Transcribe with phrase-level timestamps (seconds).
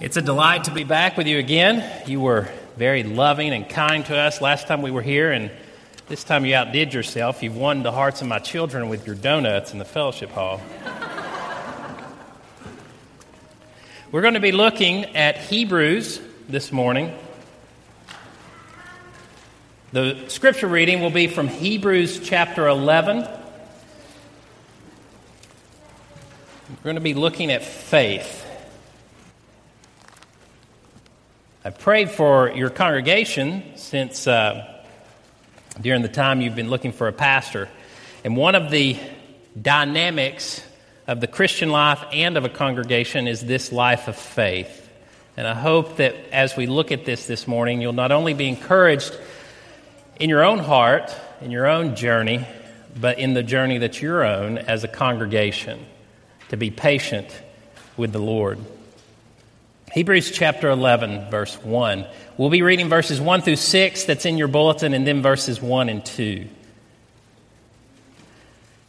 [0.00, 1.84] It's a delight to be back with you again.
[2.06, 5.50] You were very loving and kind to us last time we were here, and
[6.06, 7.42] this time you outdid yourself.
[7.42, 10.60] You've won the hearts of my children with your donuts in the fellowship hall.
[14.12, 17.12] we're going to be looking at Hebrews this morning.
[19.90, 23.22] The scripture reading will be from Hebrews chapter 11.
[26.68, 28.47] We're going to be looking at faith.
[31.68, 34.82] I prayed for your congregation since uh,
[35.78, 37.68] during the time you've been looking for a pastor.
[38.24, 38.96] And one of the
[39.60, 40.62] dynamics
[41.06, 44.88] of the Christian life and of a congregation is this life of faith.
[45.36, 48.48] And I hope that as we look at this this morning, you'll not only be
[48.48, 49.14] encouraged
[50.18, 52.46] in your own heart, in your own journey,
[52.98, 55.84] but in the journey that's your own as a congregation
[56.48, 57.28] to be patient
[57.98, 58.58] with the Lord.
[59.98, 62.06] Hebrews chapter 11, verse 1.
[62.36, 65.88] We'll be reading verses 1 through 6, that's in your bulletin, and then verses 1
[65.88, 66.46] and 2.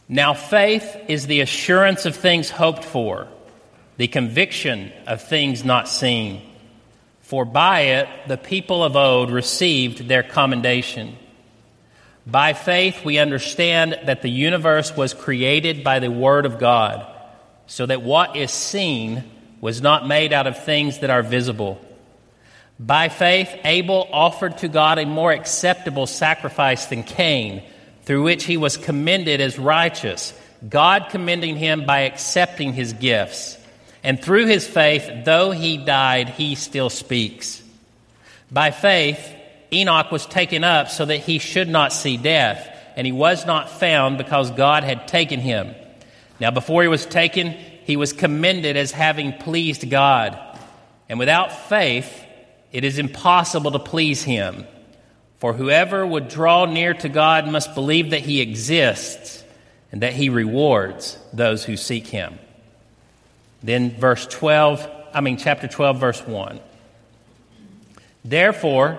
[0.08, 3.26] Now, faith is the assurance of things hoped for,
[3.96, 6.42] the conviction of things not seen.
[7.22, 11.16] For by it the people of old received their commendation.
[12.24, 17.04] By faith, we understand that the universe was created by the Word of God,
[17.66, 19.24] so that what is seen
[19.60, 21.80] was not made out of things that are visible.
[22.78, 27.62] By faith, Abel offered to God a more acceptable sacrifice than Cain,
[28.04, 30.32] through which he was commended as righteous,
[30.66, 33.58] God commending him by accepting his gifts.
[34.02, 37.62] And through his faith, though he died, he still speaks.
[38.50, 39.36] By faith,
[39.72, 42.66] Enoch was taken up so that he should not see death,
[42.96, 45.74] and he was not found because God had taken him.
[46.40, 47.56] Now, before he was taken,
[47.90, 50.38] he was commended as having pleased God.
[51.08, 52.24] And without faith,
[52.70, 54.64] it is impossible to please him.
[55.38, 59.42] For whoever would draw near to God must believe that he exists
[59.90, 62.38] and that he rewards those who seek him.
[63.60, 66.60] Then, verse 12, I mean, chapter 12, verse 1.
[68.24, 68.98] Therefore,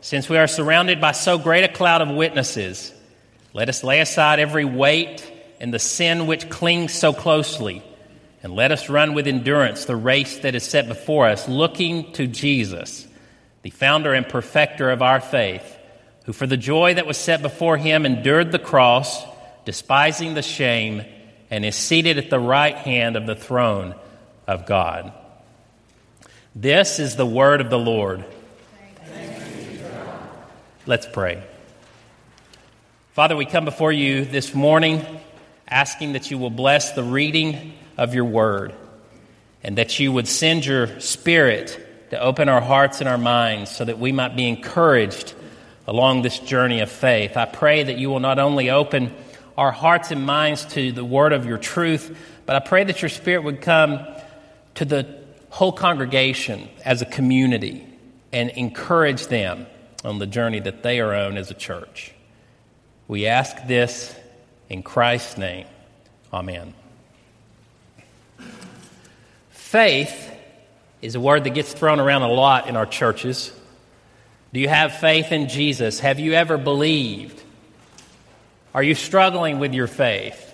[0.00, 2.94] since we are surrounded by so great a cloud of witnesses,
[3.52, 7.82] let us lay aside every weight and the sin which clings so closely
[8.42, 12.26] and let us run with endurance the race that is set before us, looking to
[12.26, 13.06] Jesus,
[13.62, 15.76] the founder and perfecter of our faith,
[16.24, 19.24] who for the joy that was set before him endured the cross,
[19.64, 21.04] despising the shame,
[21.50, 23.94] and is seated at the right hand of the throne
[24.46, 25.12] of God.
[26.54, 28.24] This is the word of the Lord.
[30.86, 31.42] Let's pray.
[33.12, 35.04] Father, we come before you this morning
[35.66, 38.72] asking that you will bless the reading of your word,
[39.62, 43.84] and that you would send your spirit to open our hearts and our minds so
[43.84, 45.34] that we might be encouraged
[45.86, 47.36] along this journey of faith.
[47.36, 49.14] I pray that you will not only open
[49.56, 52.16] our hearts and minds to the word of your truth,
[52.46, 54.06] but I pray that your spirit would come
[54.76, 55.18] to the
[55.50, 57.84] whole congregation as a community
[58.32, 59.66] and encourage them
[60.04, 62.14] on the journey that they are on as a church.
[63.08, 64.14] We ask this
[64.68, 65.66] in Christ's name.
[66.32, 66.74] Amen.
[69.50, 70.34] Faith
[71.02, 73.52] is a word that gets thrown around a lot in our churches.
[74.52, 76.00] Do you have faith in Jesus?
[76.00, 77.42] Have you ever believed?
[78.74, 80.44] Are you struggling with your faith?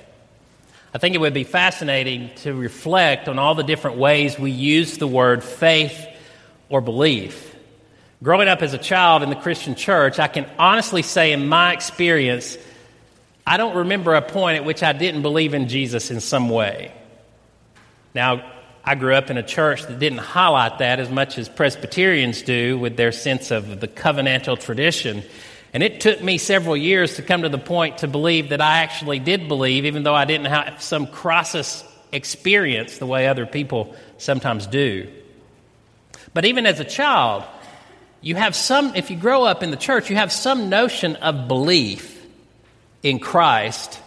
[0.92, 4.98] I think it would be fascinating to reflect on all the different ways we use
[4.98, 6.06] the word faith
[6.68, 7.54] or belief.
[8.22, 11.72] Growing up as a child in the Christian church, I can honestly say, in my
[11.72, 12.56] experience,
[13.46, 16.92] I don't remember a point at which I didn't believe in Jesus in some way.
[18.14, 18.44] Now,
[18.84, 22.78] I grew up in a church that didn't highlight that as much as Presbyterians do
[22.78, 25.22] with their sense of the covenantal tradition.
[25.72, 28.82] And it took me several years to come to the point to believe that I
[28.82, 31.82] actually did believe, even though I didn't have some crisis
[32.12, 35.08] experience the way other people sometimes do.
[36.32, 37.42] But even as a child,
[38.20, 41.48] you have some, if you grow up in the church, you have some notion of
[41.48, 42.24] belief
[43.02, 44.00] in Christ,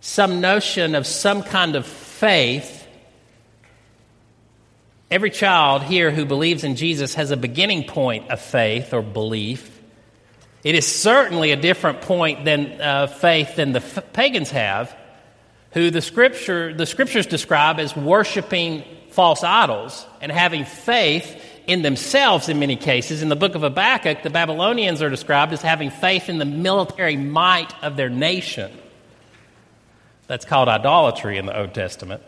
[0.00, 2.83] some notion of some kind of faith
[5.10, 9.70] Every child here who believes in Jesus has a beginning point of faith or belief.
[10.62, 14.96] It is certainly a different point than uh, faith than the f- pagans have,
[15.72, 22.48] who the scripture the scriptures describe as worshiping false idols and having faith in themselves
[22.48, 23.22] in many cases.
[23.22, 27.16] In the book of Habakkuk, the Babylonians are described as having faith in the military
[27.16, 28.72] might of their nation.
[30.26, 32.22] That's called idolatry in the Old Testament.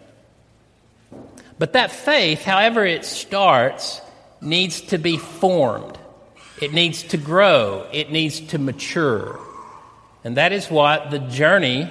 [1.59, 4.01] But that faith, however it starts,
[4.41, 5.99] needs to be formed.
[6.61, 7.87] It needs to grow.
[7.93, 9.39] It needs to mature.
[10.25, 11.91] And that is what the journey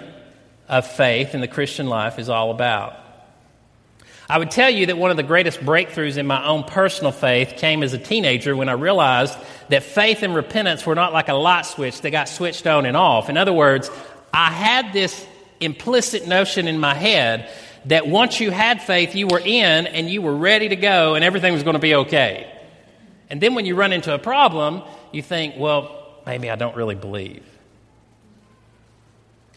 [0.68, 3.00] of faith in the Christian life is all about.
[4.28, 7.58] I would tell you that one of the greatest breakthroughs in my own personal faith
[7.58, 9.38] came as a teenager when I realized
[9.70, 12.98] that faith and repentance were not like a light switch that got switched on and
[12.98, 13.30] off.
[13.30, 13.92] In other words,
[14.34, 15.26] I had this
[15.60, 17.52] implicit notion in my head
[17.86, 21.24] that once you had faith, you were in and you were ready to go and
[21.24, 22.52] everything was going to be okay.
[23.30, 26.96] And then when you run into a problem, you think, well, maybe I don't really
[26.96, 27.44] believe.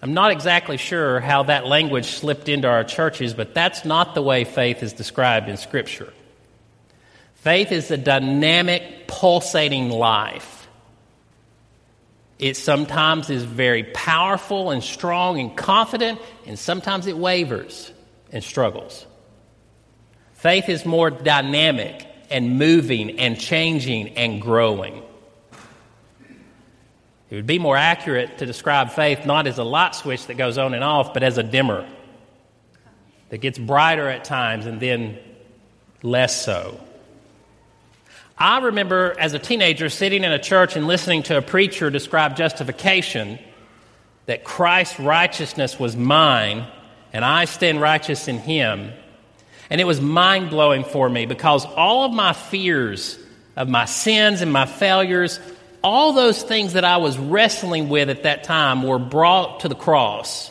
[0.01, 4.23] I'm not exactly sure how that language slipped into our churches, but that's not the
[4.23, 6.13] way faith is described in Scripture.
[7.37, 10.69] Faith is a dynamic, pulsating life.
[12.39, 17.93] It sometimes is very powerful and strong and confident, and sometimes it wavers
[18.33, 19.07] and struggles.
[20.35, 25.03] Faith is more dynamic and moving and changing and growing.
[27.31, 30.57] It would be more accurate to describe faith not as a light switch that goes
[30.57, 31.87] on and off, but as a dimmer
[33.29, 35.19] that gets brighter at times and then
[36.03, 36.81] less so.
[38.39, 42.37] I remember as a teenager sitting in a church and listening to a preacher describe
[42.37, 43.39] justification
[44.27, 46.67] that Christ's righteousness was mine
[47.13, 48.93] and I stand righteous in him.
[49.71, 53.19] And it was mind blowing for me because all of my fears
[53.57, 55.41] of my sins and my failures
[55.83, 59.75] all those things that I was wrestling with at that time were brought to the
[59.75, 60.51] cross.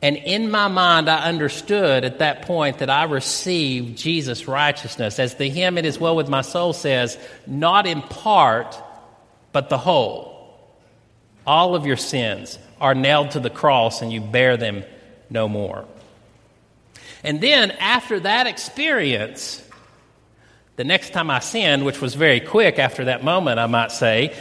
[0.00, 5.18] And in my mind, I understood at that point that I received Jesus' righteousness.
[5.18, 8.76] As the hymn, It Is Well With My Soul says, not in part,
[9.52, 10.30] but the whole.
[11.46, 14.84] All of your sins are nailed to the cross and you bear them
[15.32, 15.84] no more.
[17.24, 19.62] And then after that experience,
[20.76, 24.34] the next time I sinned, which was very quick after that moment, I might say,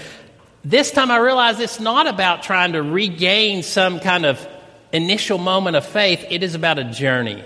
[0.64, 4.48] this time I realized it's not about trying to regain some kind of
[4.92, 6.26] initial moment of faith.
[6.30, 7.44] It is about a journey.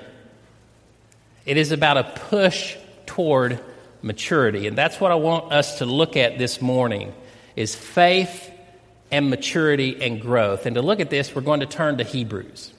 [1.45, 2.75] It is about a push
[3.05, 3.59] toward
[4.01, 4.67] maturity.
[4.67, 7.13] And that's what I want us to look at this morning
[7.55, 8.51] is faith
[9.11, 10.65] and maturity and growth.
[10.65, 12.73] And to look at this, we're going to turn to Hebrews.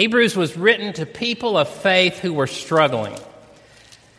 [0.00, 3.14] Hebrews was written to people of faith who were struggling.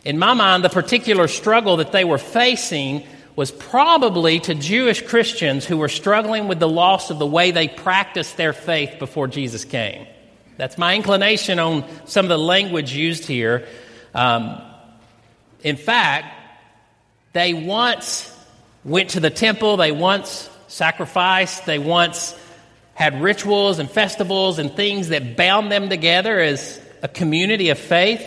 [0.05, 3.03] In my mind, the particular struggle that they were facing
[3.35, 7.67] was probably to Jewish Christians who were struggling with the loss of the way they
[7.67, 10.05] practiced their faith before Jesus came.
[10.55, 13.65] That's my inclination on some of the language used here.
[14.13, 14.61] Um,
[15.63, 16.27] in fact,
[17.33, 18.31] they once
[18.85, 22.37] went to the temple, they once sacrificed, they once
[23.01, 28.21] had rituals and festivals and things that bound them together as a community of faith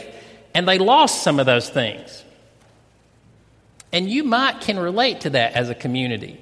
[0.52, 2.24] and they lost some of those things.
[3.92, 6.40] And you might can relate to that as a community.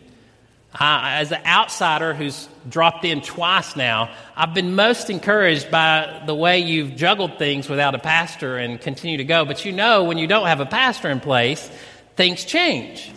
[0.81, 6.61] As an outsider who's dropped in twice now, I've been most encouraged by the way
[6.61, 9.45] you've juggled things without a pastor and continue to go.
[9.45, 11.71] But you know, when you don't have a pastor in place,
[12.17, 13.13] things change.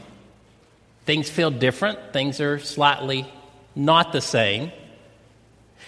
[1.06, 3.32] Things feel different, things are slightly
[3.76, 4.74] not the same.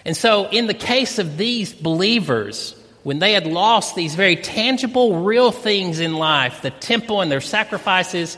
[0.08, 2.74] And so, in the case of these believers,
[3.04, 7.42] when they had lost these very tangible, real things in life, the temple and their
[7.42, 8.38] sacrifices,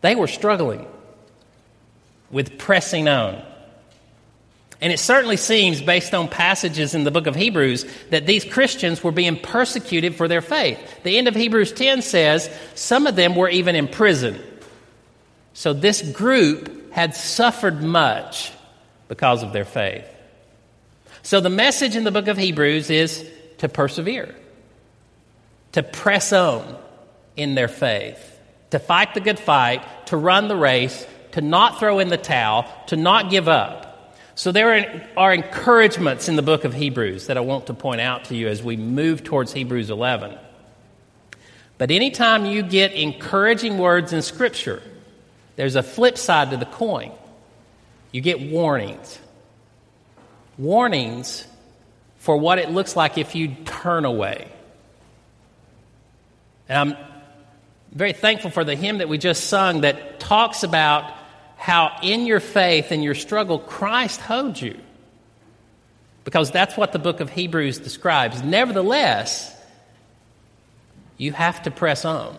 [0.00, 0.86] they were struggling
[2.30, 3.42] with pressing on.
[4.80, 9.04] And it certainly seems, based on passages in the book of Hebrews, that these Christians
[9.04, 11.02] were being persecuted for their faith.
[11.02, 14.42] The end of Hebrews 10 says some of them were even in prison.
[15.52, 18.52] So this group had suffered much
[19.08, 20.06] because of their faith.
[21.30, 23.24] So the message in the book of Hebrews is
[23.58, 24.34] to persevere,
[25.70, 26.76] to press on
[27.36, 32.00] in their faith, to fight the good fight, to run the race, to not throw
[32.00, 34.16] in the towel, to not give up.
[34.34, 38.24] So there are encouragements in the book of Hebrews that I want to point out
[38.24, 40.36] to you as we move towards Hebrews 11.
[41.78, 44.82] But anytime you get encouraging words in Scripture,
[45.54, 47.12] there's a flip side to the coin.
[48.10, 49.20] You get warnings
[50.60, 51.46] warnings
[52.18, 54.50] for what it looks like if you turn away.
[56.68, 56.96] And I'm
[57.92, 61.12] very thankful for the hymn that we just sung that talks about
[61.56, 64.78] how in your faith and your struggle, Christ holds you.
[66.24, 68.42] Because that's what the book of Hebrews describes.
[68.42, 69.56] Nevertheless,
[71.16, 72.36] you have to press on.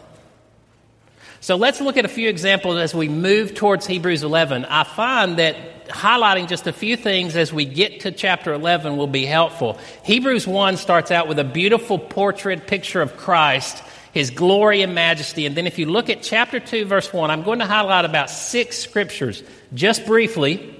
[1.41, 4.63] So let's look at a few examples as we move towards Hebrews 11.
[4.65, 9.07] I find that highlighting just a few things as we get to chapter 11 will
[9.07, 9.79] be helpful.
[10.03, 13.81] Hebrews 1 starts out with a beautiful portrait picture of Christ,
[14.13, 15.47] his glory and majesty.
[15.47, 18.29] And then if you look at chapter 2, verse 1, I'm going to highlight about
[18.29, 19.41] six scriptures
[19.73, 20.79] just briefly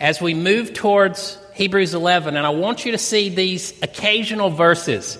[0.00, 2.36] as we move towards Hebrews 11.
[2.36, 5.18] And I want you to see these occasional verses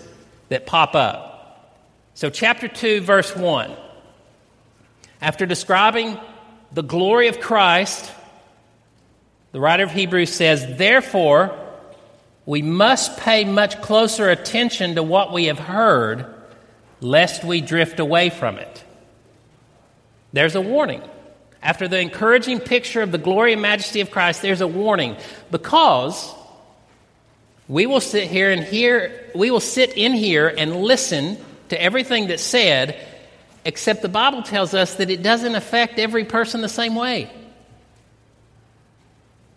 [0.48, 1.78] that pop up.
[2.14, 3.76] So, chapter 2, verse 1.
[5.22, 6.18] After describing
[6.72, 8.10] the glory of Christ,
[9.52, 11.56] the writer of Hebrews says, Therefore,
[12.44, 16.26] we must pay much closer attention to what we have heard,
[17.00, 18.84] lest we drift away from it.
[20.32, 21.02] There's a warning.
[21.62, 25.16] After the encouraging picture of the glory and majesty of Christ, there's a warning
[25.52, 26.34] because
[27.68, 31.38] we will sit here and hear, we will sit in here and listen
[31.68, 32.98] to everything that's said
[33.64, 37.30] Except the Bible tells us that it doesn't affect every person the same way.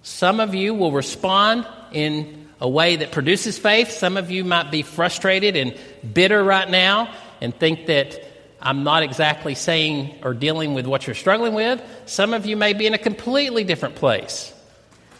[0.03, 3.89] Some of you will respond in a way that produces faith.
[3.89, 5.75] Some of you might be frustrated and
[6.13, 8.23] bitter right now and think that
[8.61, 11.81] I'm not exactly saying or dealing with what you're struggling with.
[12.05, 14.53] Some of you may be in a completely different place.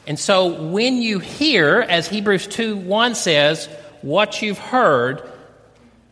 [0.07, 3.67] And so when you hear, as Hebrews 2 1 says,
[4.01, 5.27] what you've heard,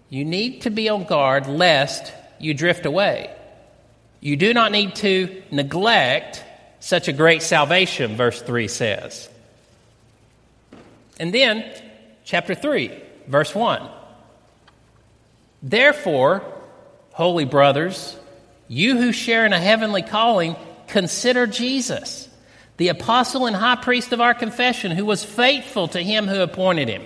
[0.09, 2.11] you need to be on guard lest
[2.43, 3.33] you drift away.
[4.19, 6.43] You do not need to neglect
[6.79, 9.29] such a great salvation, verse 3 says.
[11.19, 11.63] And then,
[12.23, 12.91] chapter 3,
[13.27, 13.87] verse 1.
[15.61, 16.43] Therefore,
[17.11, 18.17] holy brothers,
[18.67, 20.55] you who share in a heavenly calling,
[20.87, 22.27] consider Jesus,
[22.77, 26.89] the apostle and high priest of our confession, who was faithful to him who appointed
[26.89, 27.03] him.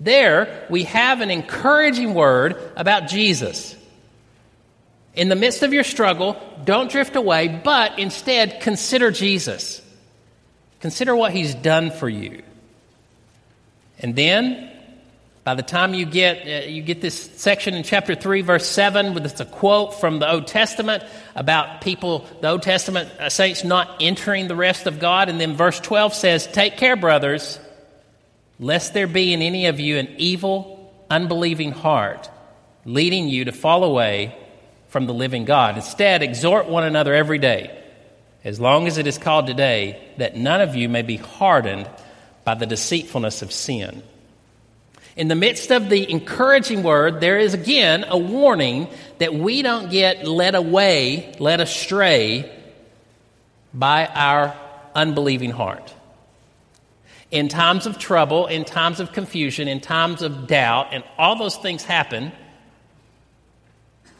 [0.00, 3.74] There, we have an encouraging word about Jesus.
[5.18, 9.82] In the midst of your struggle, don't drift away, but instead consider Jesus.
[10.78, 12.44] Consider what he's done for you.
[13.98, 14.70] And then,
[15.42, 19.12] by the time you get, uh, you get this section in chapter 3, verse 7,
[19.12, 21.02] with it's a quote from the Old Testament
[21.34, 25.28] about people, the Old Testament uh, saints not entering the rest of God.
[25.28, 27.58] And then verse 12 says, Take care, brothers,
[28.60, 32.30] lest there be in any of you an evil, unbelieving heart,
[32.84, 34.44] leading you to fall away
[34.88, 35.76] from the living God.
[35.76, 37.82] Instead, exhort one another every day,
[38.44, 41.88] as long as it is called today, that none of you may be hardened
[42.44, 44.02] by the deceitfulness of sin.
[45.16, 49.90] In the midst of the encouraging word, there is again a warning that we don't
[49.90, 52.50] get led away, led astray
[53.74, 54.56] by our
[54.94, 55.92] unbelieving heart.
[57.30, 61.56] In times of trouble, in times of confusion, in times of doubt, and all those
[61.56, 62.32] things happen,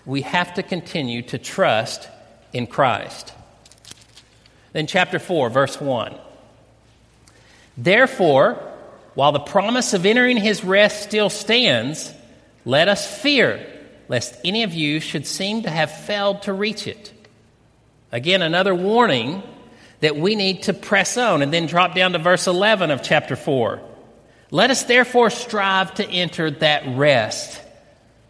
[0.08, 2.08] we have to continue to trust
[2.54, 3.34] in Christ.
[4.72, 6.14] Then, chapter 4, verse 1.
[7.76, 8.54] Therefore,
[9.14, 12.10] while the promise of entering his rest still stands,
[12.64, 13.64] let us fear
[14.08, 17.12] lest any of you should seem to have failed to reach it.
[18.10, 19.42] Again, another warning
[20.00, 21.42] that we need to press on.
[21.42, 23.82] And then drop down to verse 11 of chapter 4.
[24.50, 27.60] Let us therefore strive to enter that rest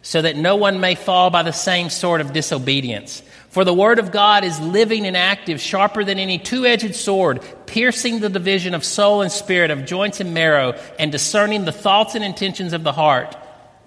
[0.01, 3.21] so that no one may fall by the same sort of disobedience.
[3.49, 7.41] For the word of God is living and active, sharper than any two edged sword,
[7.65, 12.15] piercing the division of soul and spirit, of joints and marrow, and discerning the thoughts
[12.15, 13.35] and intentions of the heart.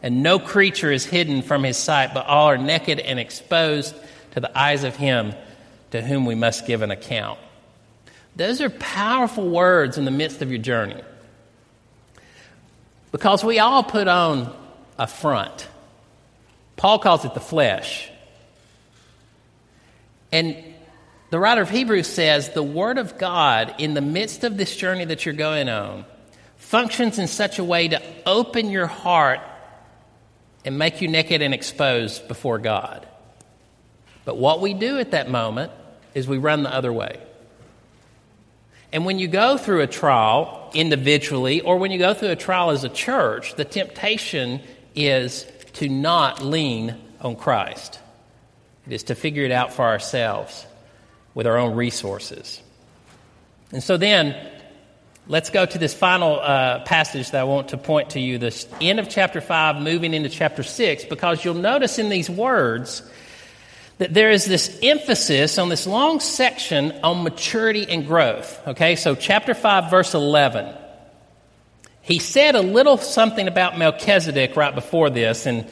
[0.02, 3.94] And no creature is hidden from his sight, but all are naked and exposed
[4.32, 5.32] to the eyes of him
[5.92, 7.38] to whom we must give an account.
[8.34, 11.00] Those are powerful words in the midst of your journey.
[13.12, 14.52] Because we all put on
[14.98, 15.68] a front.
[16.82, 18.10] Paul calls it the flesh.
[20.32, 20.56] And
[21.30, 25.04] the writer of Hebrews says the Word of God, in the midst of this journey
[25.04, 26.04] that you're going on,
[26.56, 29.38] functions in such a way to open your heart
[30.64, 33.06] and make you naked and exposed before God.
[34.24, 35.70] But what we do at that moment
[36.14, 37.22] is we run the other way.
[38.92, 42.70] And when you go through a trial individually, or when you go through a trial
[42.70, 44.60] as a church, the temptation
[44.96, 47.98] is to not lean on Christ.
[48.86, 50.66] It is to figure it out for ourselves
[51.34, 52.60] with our own resources.
[53.70, 54.36] And so then,
[55.28, 58.66] let's go to this final uh, passage that I want to point to you, the
[58.80, 63.02] end of chapter 5, moving into chapter 6, because you'll notice in these words
[63.98, 68.60] that there is this emphasis on this long section on maturity and growth.
[68.66, 70.74] Okay, so chapter 5, verse 11
[72.02, 75.66] he said a little something about Melchizedek right before this, and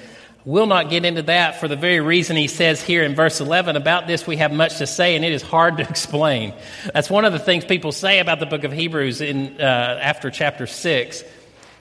[0.47, 3.77] We'll not get into that for the very reason he says here in verse 11
[3.77, 6.55] about this we have much to say and it is hard to explain.
[6.95, 10.31] That's one of the things people say about the book of Hebrews in, uh, after
[10.31, 11.25] chapter 6.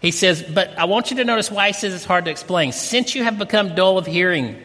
[0.01, 2.73] He says, But I want you to notice why he says it's hard to explain.
[2.73, 4.61] Since you have become dull of hearing,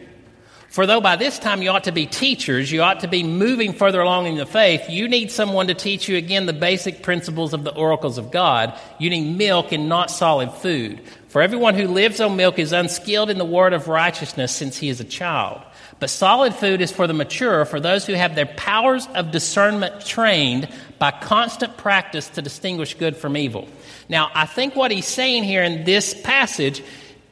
[0.75, 3.71] for though by this time you ought to be teachers, you ought to be moving
[3.71, 7.53] further along in the faith, you need someone to teach you again the basic principles
[7.53, 8.77] of the oracles of God.
[8.99, 10.99] You need milk and not solid food.
[11.29, 14.89] For everyone who lives on milk is unskilled in the word of righteousness since he
[14.89, 15.61] is a child.
[16.01, 20.05] But solid food is for the mature, for those who have their powers of discernment
[20.05, 20.67] trained
[20.99, 23.69] by constant practice to distinguish good from evil.
[24.09, 26.83] Now, I think what he's saying here in this passage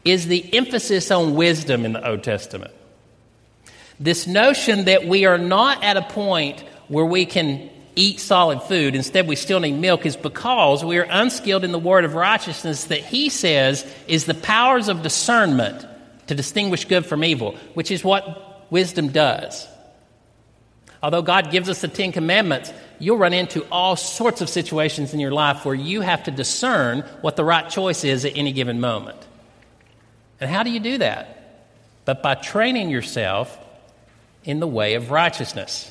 [0.05, 2.73] is the emphasis on wisdom in the Old Testament.
[3.99, 8.95] This notion that we are not at a point where we can eat solid food,
[8.95, 12.85] instead, we still need milk, is because we are unskilled in the word of righteousness
[12.85, 15.85] that he says is the powers of discernment
[16.27, 19.67] to distinguish good from evil, which is what wisdom does.
[21.03, 25.19] Although God gives us the Ten Commandments, you'll run into all sorts of situations in
[25.19, 28.79] your life where you have to discern what the right choice is at any given
[28.79, 29.17] moment.
[30.39, 31.67] And how do you do that?
[32.05, 33.59] But by training yourself
[34.43, 35.89] in the way of righteousness.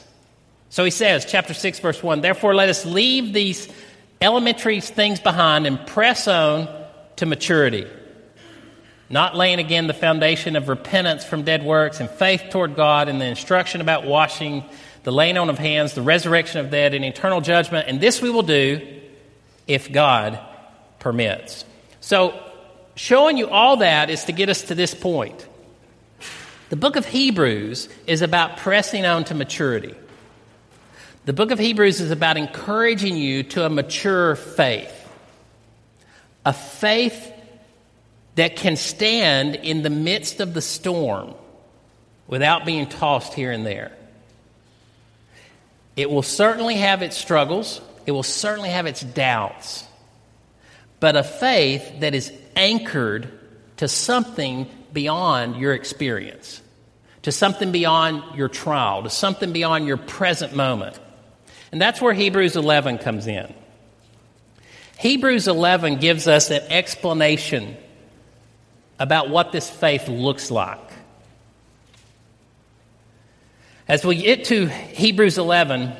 [0.71, 3.69] So he says, chapter 6, verse 1 Therefore, let us leave these
[4.21, 6.69] elementary things behind and press on
[7.17, 7.87] to maturity,
[9.11, 13.21] not laying again the foundation of repentance from dead works and faith toward God and
[13.21, 14.65] the instruction about washing,
[15.03, 17.89] the laying on of hands, the resurrection of dead, and eternal judgment.
[17.89, 19.01] And this we will do
[19.67, 20.41] if God
[21.01, 21.65] permits.
[22.01, 22.41] So,
[22.95, 25.47] showing you all that is to get us to this point.
[26.73, 29.95] The book of Hebrews is about pressing on to maturity.
[31.27, 34.91] The book of Hebrews is about encouraging you to a mature faith,
[36.47, 37.31] a faith
[38.37, 41.35] that can stand in the midst of the storm
[42.27, 43.93] without being tossed here and there.
[45.95, 49.85] It will certainly have its struggles, it will certainly have its doubts,
[51.01, 53.31] but a faith that is anchored
[53.77, 56.61] to something beyond your experience
[57.23, 60.99] to something beyond your trial, to something beyond your present moment.
[61.71, 63.53] And that's where Hebrews 11 comes in.
[64.99, 67.77] Hebrews 11 gives us an explanation
[68.99, 70.79] about what this faith looks like.
[73.89, 75.93] As we get to Hebrews 11,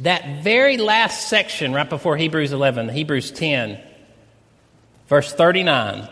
[0.00, 3.78] that very last section right before Hebrews 11, Hebrews 10,
[5.08, 6.08] verse 39,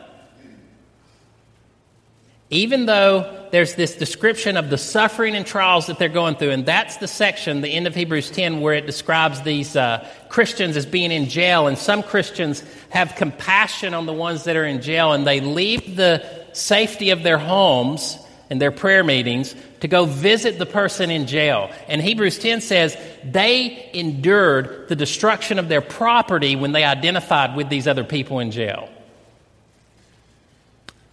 [2.51, 6.65] even though there's this description of the suffering and trials that they're going through, and
[6.65, 10.87] that's the section, the end of Hebrews 10, where it describes these uh, Christians as
[10.87, 15.13] being in jail, and some Christians have compassion on the ones that are in jail,
[15.13, 18.19] and they leave the safety of their homes
[18.51, 21.71] and their prayer meetings to go visit the person in jail.
[21.87, 27.69] And Hebrews 10 says they endured the destruction of their property when they identified with
[27.69, 28.89] these other people in jail.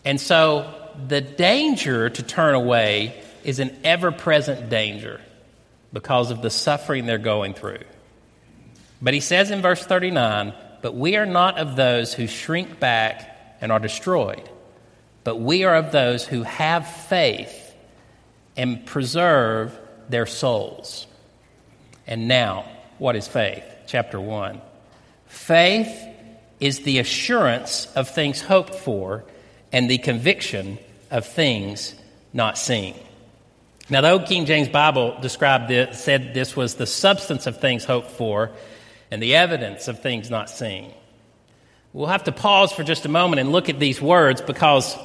[0.05, 5.21] And so the danger to turn away is an ever present danger
[5.93, 7.83] because of the suffering they're going through.
[9.01, 13.57] But he says in verse 39 But we are not of those who shrink back
[13.61, 14.49] and are destroyed,
[15.23, 17.73] but we are of those who have faith
[18.57, 19.77] and preserve
[20.09, 21.07] their souls.
[22.07, 22.65] And now,
[22.97, 23.63] what is faith?
[23.87, 24.61] Chapter 1.
[25.27, 26.07] Faith
[26.59, 29.23] is the assurance of things hoped for
[29.71, 30.77] and the conviction
[31.11, 31.95] of things
[32.33, 32.95] not seen.
[33.89, 37.85] Now, the Old King James Bible described this, said this was the substance of things
[37.85, 38.51] hoped for
[39.11, 40.91] and the evidence of things not seen.
[41.93, 44.95] We'll have to pause for just a moment and look at these words because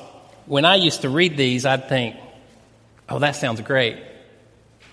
[0.46, 2.16] when I used to read these, I'd think,
[3.08, 3.98] oh, that sounds great.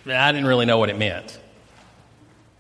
[0.06, 1.40] I didn't really know what it meant.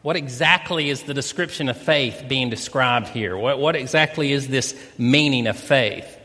[0.01, 3.38] What exactly is the description of faith being described here?
[3.38, 6.17] What, what exactly is this meaning of faith?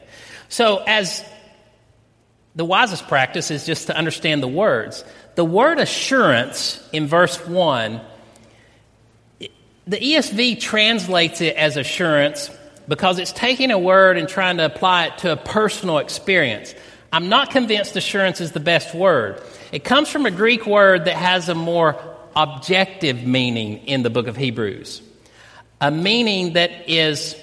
[0.48, 1.24] So, as
[2.54, 5.04] the wisest practice is just to understand the words.
[5.34, 8.00] The word assurance in verse 1,
[9.86, 12.50] the ESV translates it as assurance
[12.86, 16.74] because it's taking a word and trying to apply it to a personal experience.
[17.12, 19.40] I'm not convinced assurance is the best word.
[19.70, 22.00] It comes from a Greek word that has a more
[22.36, 25.02] objective meaning in the book of Hebrews,
[25.80, 27.34] a meaning that is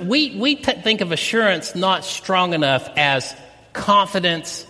[0.00, 3.34] we, we t- think of assurance not strong enough as
[3.72, 4.66] confidence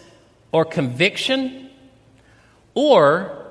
[0.52, 1.70] or conviction,
[2.74, 3.46] or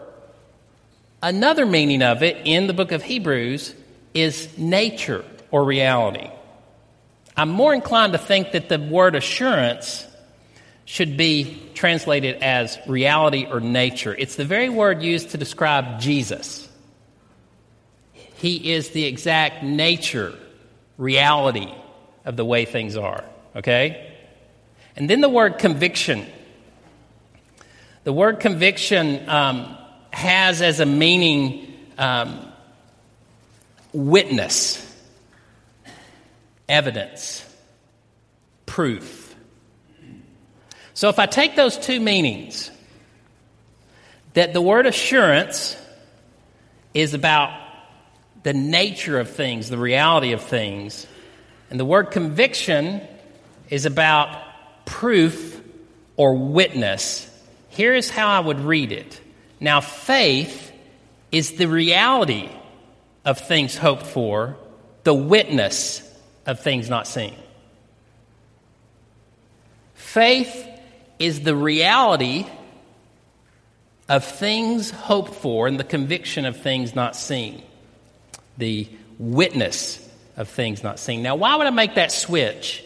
[1.21, 3.73] another meaning of it in the book of Hebrews
[4.13, 6.29] is nature or reality.
[7.35, 10.05] I'm more inclined to think that the word assurance
[10.85, 14.13] should be translated as reality or nature.
[14.13, 16.67] It's the very word used to describe Jesus.
[18.35, 20.37] He is the exact nature,
[21.01, 21.73] reality
[22.25, 23.23] of the way things are,
[23.55, 24.15] okay?
[24.95, 26.27] And then the word conviction.
[28.03, 29.75] The word conviction um,
[30.13, 32.51] has as a meaning um,
[33.91, 34.87] witness,
[36.69, 37.43] evidence,
[38.67, 39.35] proof.
[40.93, 42.69] So if I take those two meanings,
[44.35, 45.75] that the word assurance
[46.93, 47.60] is about
[48.43, 51.07] the nature of things, the reality of things,
[51.69, 53.01] and the word conviction
[53.69, 54.41] is about
[54.85, 55.61] proof
[56.17, 57.29] or witness.
[57.69, 59.21] Here is how I would read it.
[59.59, 60.71] Now, faith
[61.31, 62.49] is the reality
[63.23, 64.57] of things hoped for,
[65.03, 66.01] the witness
[66.45, 67.35] of things not seen.
[69.93, 70.67] Faith
[71.19, 72.45] is the reality
[74.09, 77.63] of things hoped for and the conviction of things not seen,
[78.57, 78.87] the
[79.17, 81.21] witness of things not seen.
[81.21, 82.83] Now, why would I make that switch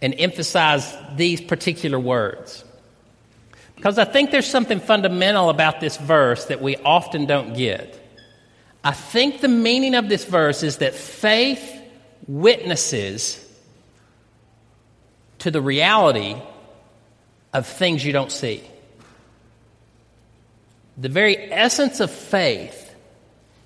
[0.00, 2.64] and emphasize these particular words?
[3.76, 8.00] Because I think there's something fundamental about this verse that we often don't get.
[8.82, 11.82] I think the meaning of this verse is that faith
[12.26, 13.40] witnesses
[15.40, 16.36] to the reality
[17.52, 18.62] of things you don't see.
[20.96, 22.83] The very essence of faith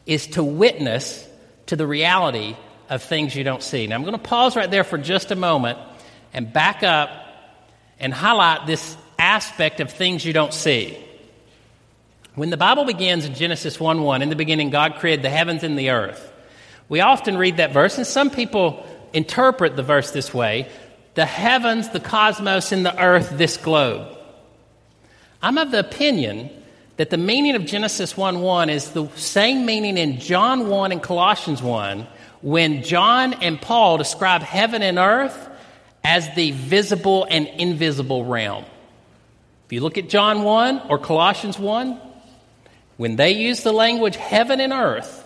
[0.08, 1.28] is to witness
[1.66, 2.56] to the reality
[2.88, 3.86] of things you don't see.
[3.86, 5.78] Now, I'm going to pause right there for just a moment
[6.32, 7.10] and back up
[8.00, 10.98] and highlight this aspect of things you don't see.
[12.34, 15.62] When the Bible begins in Genesis 1 1, in the beginning, God created the heavens
[15.62, 16.32] and the earth.
[16.88, 20.68] We often read that verse, and some people interpret the verse this way
[21.14, 24.16] the heavens, the cosmos, and the earth, this globe.
[25.42, 26.48] I'm of the opinion
[26.98, 31.02] that the meaning of Genesis 1 1 is the same meaning in John 1 and
[31.02, 32.06] Colossians 1
[32.42, 35.48] when John and Paul describe heaven and earth
[36.04, 38.64] as the visible and invisible realm.
[39.66, 42.00] If you look at John 1 or Colossians 1,
[42.96, 45.24] when they use the language heaven and earth,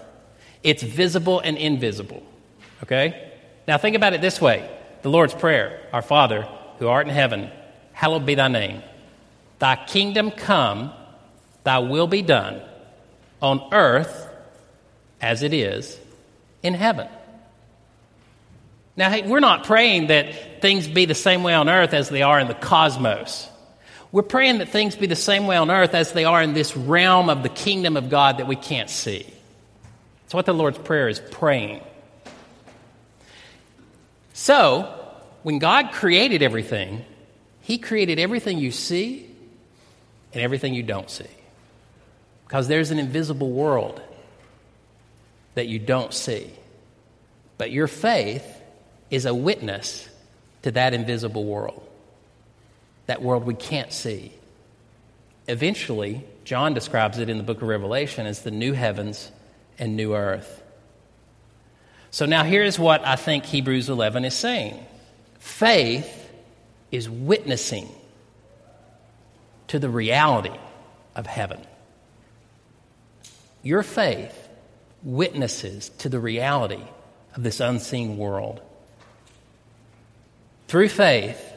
[0.63, 2.23] it's visible and invisible.
[2.83, 3.33] Okay?
[3.67, 4.69] Now think about it this way
[5.01, 6.47] the Lord's Prayer Our Father,
[6.79, 7.51] who art in heaven,
[7.95, 8.83] hallowed be thy name.
[9.59, 10.93] Thy kingdom come,
[11.65, 12.61] thy will be done,
[13.41, 14.29] on earth
[15.21, 15.99] as it is
[16.63, 17.09] in heaven.
[18.97, 22.23] Now, hey, we're not praying that things be the same way on earth as they
[22.23, 23.49] are in the cosmos.
[24.11, 26.77] We're praying that things be the same way on earth as they are in this
[26.77, 29.27] realm of the kingdom of God that we can't see.
[30.25, 31.81] That's what the Lord's Prayer is praying.
[34.35, 34.99] So,
[35.43, 37.05] when God created everything,
[37.63, 39.31] He created everything you see
[40.35, 41.27] and everything you don't see.
[42.53, 44.03] Because there's an invisible world
[45.55, 46.51] that you don't see.
[47.57, 48.45] But your faith
[49.11, 50.07] is a witness
[50.61, 51.83] to that invisible world,
[53.07, 54.35] that world we can't see.
[55.49, 59.33] Eventually, John describes it in the book of Revelation as the new heavens
[59.79, 60.63] and new earth.
[62.11, 64.79] So now here's what I think Hebrews 11 is saying
[65.39, 66.31] faith
[66.91, 67.89] is witnessing
[69.69, 70.59] to the reality
[71.17, 71.67] of heaven.
[73.63, 74.49] Your faith
[75.03, 76.83] witnesses to the reality
[77.35, 78.61] of this unseen world.
[80.69, 81.53] Through faith,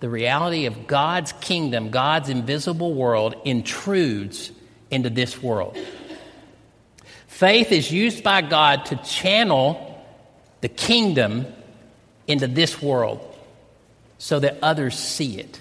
[0.00, 4.50] the reality of God's kingdom, God's invisible world, intrudes
[4.90, 5.76] into this world.
[7.26, 9.86] Faith is used by God to channel
[10.60, 11.46] the kingdom
[12.26, 13.26] into this world
[14.18, 15.60] so that others see it.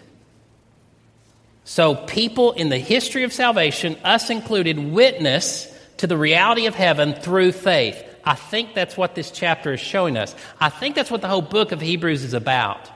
[1.63, 5.68] So, people in the history of salvation, us included, witness
[5.99, 8.03] to the reality of heaven through faith.
[8.25, 10.35] I think that's what this chapter is showing us.
[10.59, 12.89] I think that's what the whole book of Hebrews is about.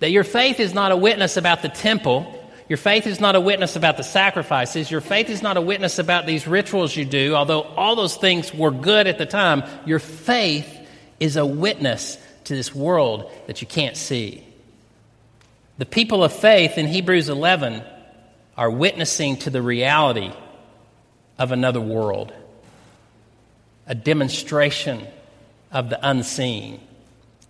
[0.00, 2.34] That your faith is not a witness about the temple,
[2.68, 4.90] your faith is not a witness about the sacrifices.
[4.90, 8.52] Your faith is not a witness about these rituals you do, although all those things
[8.52, 9.62] were good at the time.
[9.86, 10.68] Your faith
[11.18, 14.44] is a witness to this world that you can't see.
[15.78, 17.82] The people of faith in Hebrews 11
[18.58, 20.30] are witnessing to the reality
[21.38, 22.32] of another world,
[23.86, 25.06] a demonstration
[25.70, 26.80] of the unseen.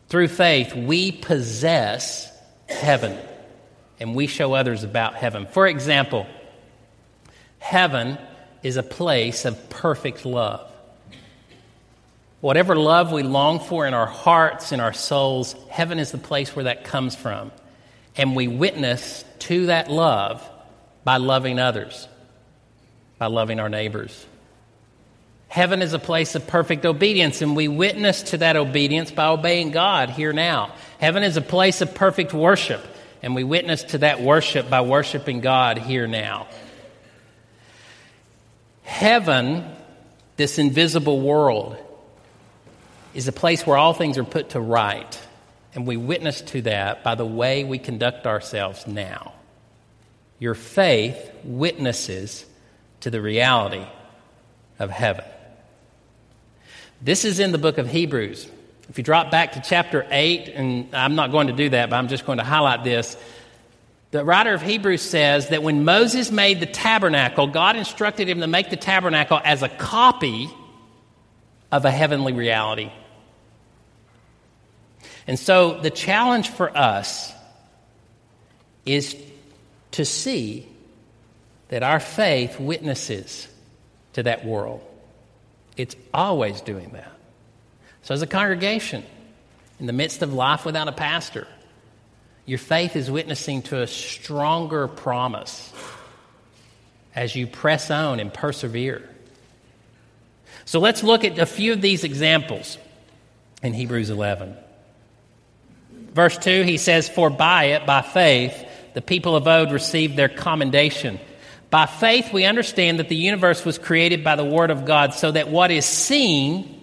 [0.08, 2.30] Through faith, we possess
[2.68, 3.18] heaven
[4.00, 5.46] and we show others about heaven.
[5.46, 6.26] For example,
[7.58, 8.18] heaven
[8.62, 10.70] is a place of perfect love.
[12.40, 16.54] Whatever love we long for in our hearts, in our souls, heaven is the place
[16.54, 17.50] where that comes from.
[18.16, 20.48] And we witness to that love
[21.02, 22.06] by loving others,
[23.18, 24.26] by loving our neighbors.
[25.48, 29.70] Heaven is a place of perfect obedience, and we witness to that obedience by obeying
[29.70, 30.74] God here now.
[30.98, 32.84] Heaven is a place of perfect worship,
[33.22, 36.48] and we witness to that worship by worshiping God here now.
[38.82, 39.64] Heaven,
[40.36, 41.76] this invisible world,
[43.14, 45.18] is a place where all things are put to right,
[45.74, 49.32] and we witness to that by the way we conduct ourselves now.
[50.38, 52.44] Your faith witnesses
[53.00, 53.86] to the reality
[54.78, 55.24] of heaven.
[57.00, 58.48] This is in the book of Hebrews.
[58.88, 61.96] If you drop back to chapter 8, and I'm not going to do that, but
[61.96, 63.16] I'm just going to highlight this.
[64.10, 68.46] The writer of Hebrews says that when Moses made the tabernacle, God instructed him to
[68.46, 70.50] make the tabernacle as a copy
[71.70, 72.90] of a heavenly reality.
[75.26, 77.32] And so the challenge for us
[78.86, 79.14] is
[79.90, 80.66] to see
[81.68, 83.46] that our faith witnesses
[84.14, 84.82] to that world.
[85.76, 87.12] It's always doing that.
[88.02, 89.04] So, as a congregation,
[89.78, 91.46] in the midst of life without a pastor,
[92.46, 95.72] your faith is witnessing to a stronger promise
[97.14, 99.08] as you press on and persevere.
[100.64, 102.78] So, let's look at a few of these examples
[103.62, 104.56] in Hebrews 11.
[105.90, 110.28] Verse 2, he says, For by it, by faith, the people of old received their
[110.28, 111.20] commendation.
[111.70, 115.30] By faith, we understand that the universe was created by the Word of God, so
[115.30, 116.82] that what is seen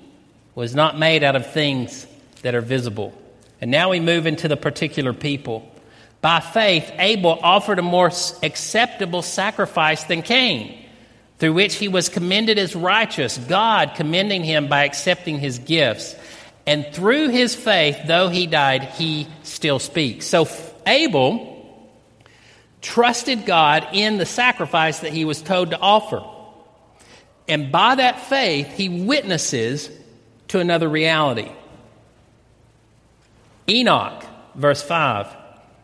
[0.53, 2.05] was not made out of things
[2.43, 3.13] that are visible.
[3.59, 5.67] And now we move into the particular people.
[6.21, 8.11] By faith, Abel offered a more
[8.43, 10.85] acceptable sacrifice than Cain,
[11.39, 16.15] through which he was commended as righteous, God commending him by accepting his gifts.
[16.67, 20.25] And through his faith, though he died, he still speaks.
[20.25, 20.47] So
[20.87, 21.54] Abel
[22.85, 26.23] trusted God in the sacrifice that he was told to offer.
[27.47, 29.89] And by that faith, he witnesses
[30.49, 31.51] to another reality.
[33.67, 35.27] Enoch, verse 5,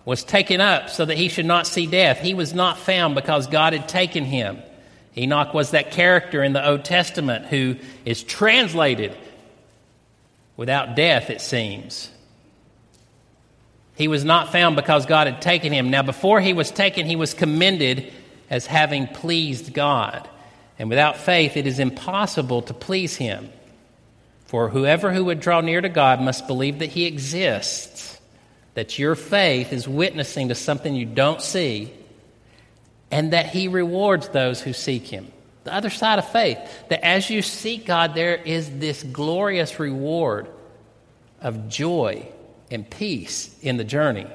[0.05, 2.19] was taken up so that he should not see death.
[2.19, 4.59] He was not found because God had taken him.
[5.17, 9.17] Enoch was that character in the Old Testament who is translated
[10.55, 12.11] without death, it seems.
[13.95, 15.89] He was not found because God had taken him.
[15.89, 18.11] Now, before he was taken, he was commended
[18.49, 20.27] as having pleased God.
[20.79, 23.49] And without faith, it is impossible to please him.
[24.45, 28.19] For whoever who would draw near to God must believe that he exists,
[28.73, 31.93] that your faith is witnessing to something you don't see,
[33.11, 35.31] and that he rewards those who seek him.
[35.63, 36.57] The other side of faith,
[36.89, 40.47] that as you seek God, there is this glorious reward
[41.39, 42.27] of joy
[42.71, 44.27] and peace in the journey.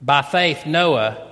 [0.00, 1.28] By faith, Noah,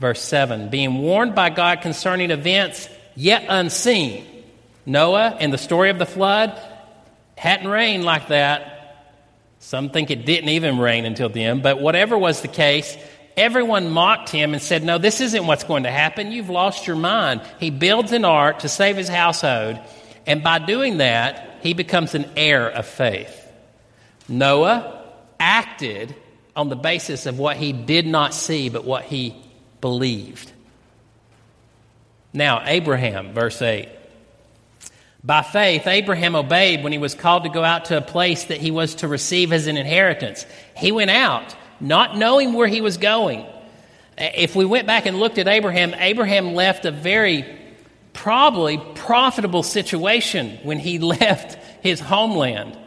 [0.00, 4.26] verse 7, being warned by God concerning events yet unseen.
[4.84, 6.60] Noah and the story of the flood
[7.36, 8.76] hadn't rained like that.
[9.60, 12.96] Some think it didn't even rain until the end, but whatever was the case,
[13.36, 16.32] everyone mocked him and said, No, this isn't what's going to happen.
[16.32, 17.42] You've lost your mind.
[17.58, 19.78] He builds an ark to save his household,
[20.26, 23.39] and by doing that, he becomes an heir of faith.
[24.30, 25.04] Noah
[25.38, 26.14] acted
[26.54, 29.36] on the basis of what he did not see, but what he
[29.80, 30.50] believed.
[32.32, 33.88] Now, Abraham, verse 8.
[35.22, 38.58] By faith, Abraham obeyed when he was called to go out to a place that
[38.58, 40.46] he was to receive as an inheritance.
[40.76, 43.44] He went out, not knowing where he was going.
[44.16, 47.44] If we went back and looked at Abraham, Abraham left a very
[48.12, 52.78] probably profitable situation when he left his homeland.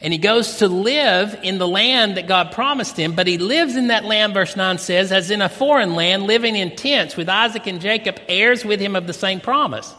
[0.00, 3.74] And he goes to live in the land that God promised him, but he lives
[3.74, 7.28] in that land, verse 9 says, as in a foreign land, living in tents with
[7.28, 9.92] Isaac and Jacob, heirs with him of the same promise.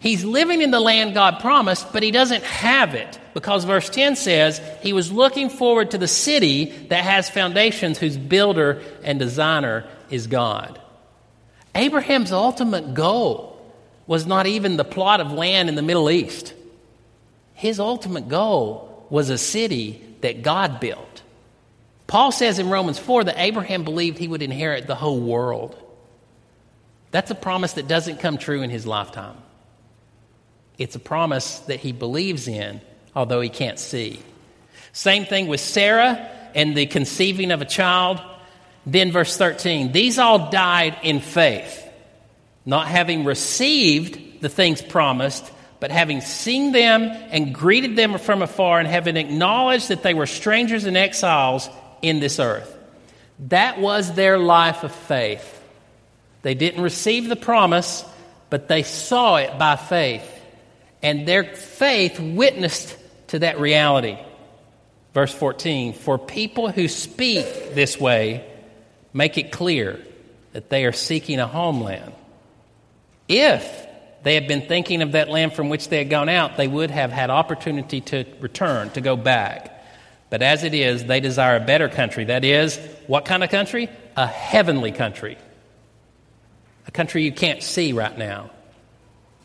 [0.00, 4.16] He's living in the land God promised, but he doesn't have it because verse 10
[4.16, 9.86] says he was looking forward to the city that has foundations, whose builder and designer
[10.10, 10.80] is God.
[11.74, 13.54] Abraham's ultimate goal
[14.06, 16.54] was not even the plot of land in the Middle East.
[17.54, 21.22] His ultimate goal was a city that God built.
[22.06, 25.76] Paul says in Romans 4 that Abraham believed he would inherit the whole world.
[27.10, 29.36] That's a promise that doesn't come true in his lifetime.
[30.78, 32.80] It's a promise that he believes in,
[33.14, 34.20] although he can't see.
[34.92, 38.20] Same thing with Sarah and the conceiving of a child.
[38.86, 41.86] Then, verse 13 these all died in faith,
[42.64, 48.78] not having received the things promised, but having seen them and greeted them from afar,
[48.78, 51.68] and having acknowledged that they were strangers and exiles
[52.02, 52.76] in this earth.
[53.48, 55.54] That was their life of faith.
[56.42, 58.04] They didn't receive the promise,
[58.50, 60.28] but they saw it by faith.
[61.02, 62.96] And their faith witnessed
[63.28, 64.18] to that reality.
[65.14, 68.44] Verse 14 For people who speak this way
[69.12, 70.00] make it clear
[70.52, 72.12] that they are seeking a homeland.
[73.28, 73.87] If
[74.22, 76.90] they had been thinking of that land from which they had gone out, they would
[76.90, 79.74] have had opportunity to return, to go back.
[80.30, 82.24] But as it is, they desire a better country.
[82.24, 82.76] That is,
[83.06, 83.88] what kind of country?
[84.16, 85.38] A heavenly country.
[86.86, 88.50] A country you can't see right now.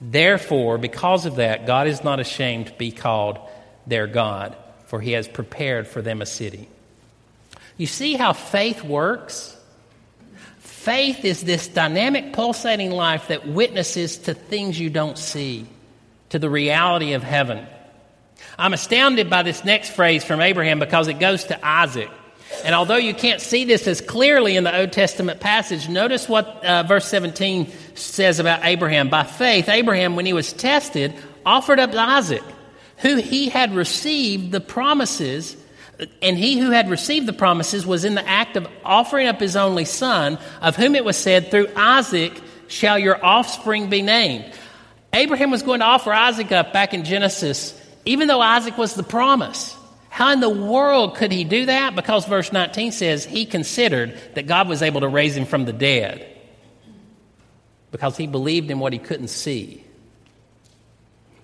[0.01, 3.39] Therefore, because of that, God is not ashamed to be called
[3.87, 4.57] their God,
[4.87, 6.67] for he has prepared for them a city.
[7.77, 9.57] You see how faith works?
[10.83, 15.65] Faith is this dynamic, pulsating life that witnesses to things you don't see,
[16.27, 17.65] to the reality of heaven.
[18.59, 22.09] I'm astounded by this next phrase from Abraham because it goes to Isaac.
[22.65, 26.47] And although you can't see this as clearly in the Old Testament passage, notice what
[26.65, 29.07] uh, verse 17 says about Abraham.
[29.07, 31.13] By faith, Abraham, when he was tested,
[31.45, 32.43] offered up Isaac,
[32.97, 35.55] who he had received the promises
[36.21, 39.55] and he who had received the promises was in the act of offering up his
[39.55, 42.33] only son, of whom it was said, Through Isaac
[42.67, 44.51] shall your offspring be named.
[45.13, 49.03] Abraham was going to offer Isaac up back in Genesis, even though Isaac was the
[49.03, 49.75] promise.
[50.09, 51.95] How in the world could he do that?
[51.95, 55.73] Because verse 19 says he considered that God was able to raise him from the
[55.73, 56.27] dead
[57.91, 59.82] because he believed in what he couldn't see.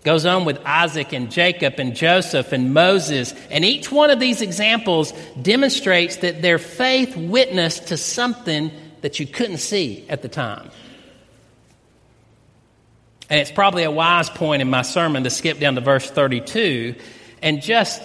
[0.04, 3.34] Goes on with Isaac and Jacob and Joseph and Moses.
[3.52, 9.28] And each one of these examples demonstrates that their faith witnessed to something that you
[9.28, 10.72] couldn't see at the time.
[13.30, 16.96] And it's probably a wise point in my sermon to skip down to verse 32
[17.42, 18.02] and just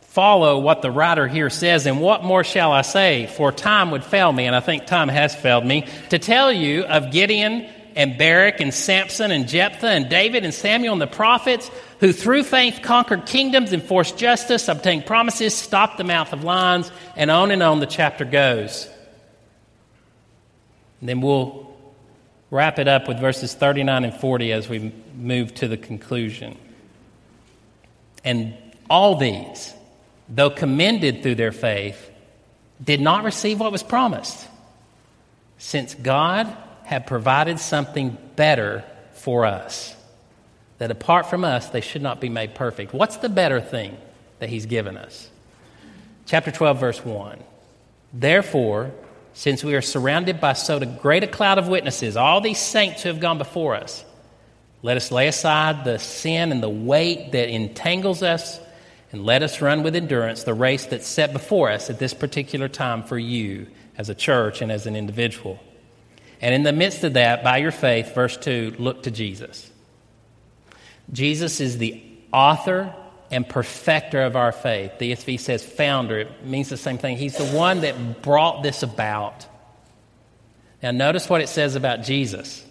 [0.00, 1.86] follow what the writer here says.
[1.86, 3.26] And what more shall I say?
[3.26, 6.84] For time would fail me, and I think time has failed me, to tell you
[6.84, 11.70] of Gideon and Barak and Samson and Jephthah and David and Samuel and the prophets
[12.00, 17.30] who through faith conquered kingdoms, enforced justice, obtained promises, stopped the mouth of lions, and
[17.30, 18.88] on and on the chapter goes.
[21.00, 21.72] And then we'll
[22.50, 26.58] wrap it up with verses 39 and 40 as we move to the conclusion.
[28.24, 28.54] And
[28.90, 29.72] all these,
[30.28, 32.10] though commended through their faith,
[32.82, 34.48] did not receive what was promised,
[35.58, 36.54] since God
[36.84, 39.94] have provided something better for us.
[40.78, 42.92] That apart from us, they should not be made perfect.
[42.92, 43.96] What's the better thing
[44.38, 45.30] that He's given us?
[46.26, 47.38] Chapter 12, verse 1.
[48.12, 48.92] Therefore,
[49.34, 53.08] since we are surrounded by so great a cloud of witnesses, all these saints who
[53.08, 54.04] have gone before us,
[54.82, 58.60] let us lay aside the sin and the weight that entangles us,
[59.12, 62.68] and let us run with endurance the race that's set before us at this particular
[62.68, 63.66] time for you
[63.96, 65.58] as a church and as an individual.
[66.44, 69.70] And in the midst of that, by your faith, verse 2, look to Jesus.
[71.10, 72.04] Jesus is the
[72.34, 72.94] author
[73.30, 74.98] and perfecter of our faith.
[74.98, 77.16] The ESV says founder, it means the same thing.
[77.16, 79.46] He's the one that brought this about.
[80.82, 82.62] Now, notice what it says about Jesus.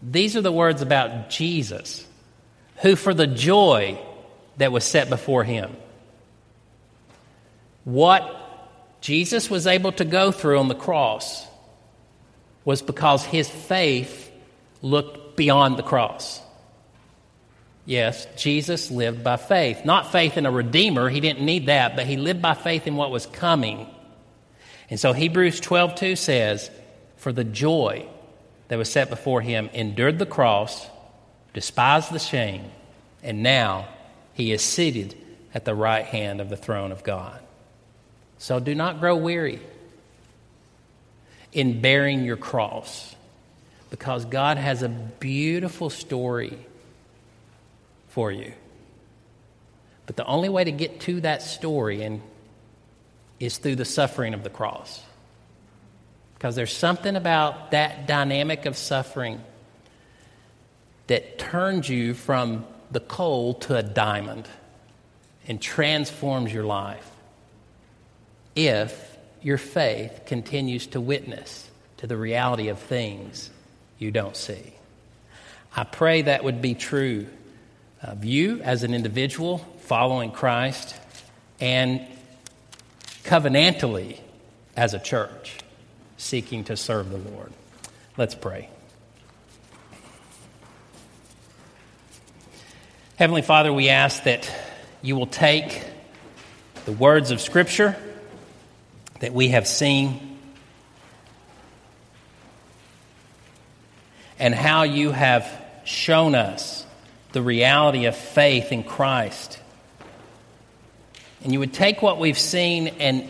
[0.00, 2.06] These are the words about Jesus,
[2.82, 3.98] who for the joy
[4.58, 5.76] that was set before him.
[7.82, 8.32] What
[9.00, 11.47] Jesus was able to go through on the cross
[12.68, 14.30] was because his faith
[14.82, 16.38] looked beyond the cross.
[17.86, 19.86] Yes, Jesus lived by faith.
[19.86, 22.94] Not faith in a redeemer, he didn't need that, but he lived by faith in
[22.94, 23.86] what was coming.
[24.90, 26.70] And so Hebrews 12:2 says,
[27.16, 28.04] "For the joy
[28.68, 30.88] that was set before him endured the cross,
[31.54, 32.70] despised the shame,
[33.22, 33.88] and now
[34.34, 35.14] he is seated
[35.54, 37.40] at the right hand of the throne of God."
[38.36, 39.60] So do not grow weary
[41.52, 43.14] in bearing your cross
[43.90, 46.58] because God has a beautiful story
[48.08, 48.52] for you.
[50.06, 52.22] But the only way to get to that story and
[53.40, 55.02] is through the suffering of the cross.
[56.34, 59.40] Because there's something about that dynamic of suffering
[61.08, 64.48] that turns you from the coal to a diamond
[65.46, 67.10] and transforms your life
[68.54, 69.07] if
[69.42, 71.68] your faith continues to witness
[71.98, 73.50] to the reality of things
[73.98, 74.72] you don't see.
[75.74, 77.26] I pray that would be true
[78.02, 80.94] of you as an individual following Christ
[81.60, 82.06] and
[83.24, 84.20] covenantally
[84.76, 85.58] as a church
[86.16, 87.52] seeking to serve the Lord.
[88.16, 88.68] Let's pray.
[93.16, 94.50] Heavenly Father, we ask that
[95.02, 95.84] you will take
[96.84, 97.96] the words of Scripture
[99.20, 100.38] that we have seen
[104.38, 105.48] and how you have
[105.84, 106.86] shown us
[107.32, 109.58] the reality of faith in Christ.
[111.42, 113.28] And you would take what we've seen and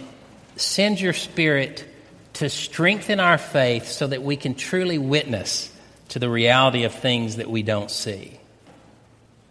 [0.56, 1.86] send your Spirit
[2.34, 5.72] to strengthen our faith so that we can truly witness
[6.10, 8.38] to the reality of things that we don't see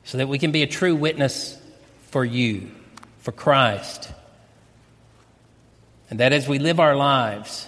[0.08, 1.62] so that we can be a true witness
[2.12, 2.72] for you,
[3.20, 4.10] for Christ.
[6.10, 7.68] And that as we live our lives,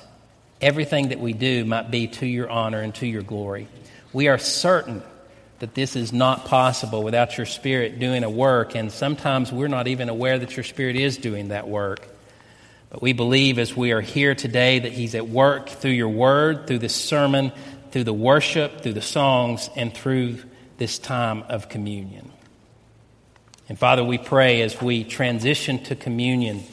[0.62, 3.68] everything that we do might be to your honor and to your glory.
[4.14, 5.04] We are certain
[5.60, 9.88] that this is not possible without your Spirit doing a work, and sometimes we're not
[9.88, 12.08] even aware that your Spirit is doing that work.
[12.90, 16.66] But we believe as we are here today that He's at work through your word,
[16.66, 17.52] through this sermon,
[17.92, 20.40] through the worship, through the songs, and through
[20.78, 22.32] this time of communion.
[23.68, 26.64] And Father, we pray as we transition to communion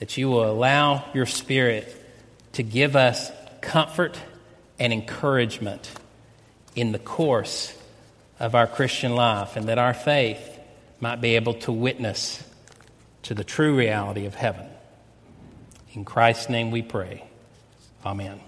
[0.00, 1.96] that you will allow your Spirit
[2.54, 3.30] to give us
[3.60, 4.18] comfort
[4.78, 5.90] and encouragement
[6.74, 7.76] in the course
[8.40, 10.58] of our Christian life, and that our faith
[10.98, 12.42] might be able to witness
[13.22, 14.66] to the true reality of heaven.
[15.92, 17.24] In Christ's name we pray.
[18.04, 18.40] Amen.